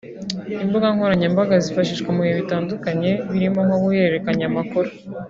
Imbuga 0.63 0.87
nkoranyambaga 0.93 1.55
zifashishwa 1.65 2.09
mu 2.15 2.21
bihe 2.23 2.35
bitandukanye 2.41 3.11
birimo 3.31 3.59
nko 3.65 3.77
guhererekanya 3.83 4.45
amakuru 4.51 4.89